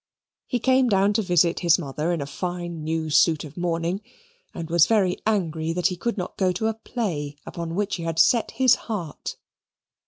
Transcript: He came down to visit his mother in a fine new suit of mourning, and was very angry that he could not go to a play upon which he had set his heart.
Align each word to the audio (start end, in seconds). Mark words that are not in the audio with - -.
He 0.47 0.57
came 0.57 0.89
down 0.89 1.13
to 1.13 1.21
visit 1.21 1.59
his 1.59 1.77
mother 1.77 2.11
in 2.11 2.21
a 2.21 2.25
fine 2.25 2.83
new 2.83 3.11
suit 3.11 3.43
of 3.43 3.55
mourning, 3.55 4.01
and 4.51 4.67
was 4.67 4.87
very 4.87 5.17
angry 5.27 5.73
that 5.73 5.85
he 5.89 5.95
could 5.95 6.17
not 6.17 6.37
go 6.37 6.51
to 6.53 6.65
a 6.65 6.73
play 6.73 7.35
upon 7.45 7.75
which 7.75 7.97
he 7.97 8.03
had 8.03 8.17
set 8.17 8.49
his 8.49 8.73
heart. 8.89 9.35